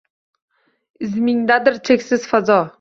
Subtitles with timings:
[1.09, 2.63] Izmingdadir cheksiz fazo